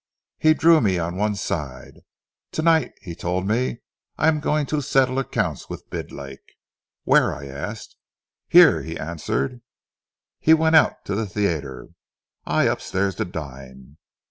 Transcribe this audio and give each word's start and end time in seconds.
He 0.39 0.55
drew 0.55 0.81
me 0.81 0.97
on 0.97 1.15
one 1.15 1.35
side. 1.35 1.99
'To 2.53 2.61
night,' 2.63 2.93
he 3.03 3.13
told 3.13 3.47
me, 3.47 3.81
'I 4.17 4.27
am 4.29 4.39
going 4.39 4.65
to 4.65 4.81
settle 4.81 5.19
accounts 5.19 5.69
with 5.69 5.91
Bidlake.' 5.91 6.55
'Where?' 7.03 7.35
I 7.35 7.45
asked. 7.45 7.97
'Here,' 8.49 8.81
he 8.81 8.97
answered. 8.97 9.61
He 10.39 10.55
went 10.55 10.75
out 10.75 11.05
to 11.05 11.13
the 11.13 11.27
theatre, 11.27 11.89
I 12.47 12.63
upstairs 12.63 13.13
to 13.17 13.25
dine. 13.25 13.97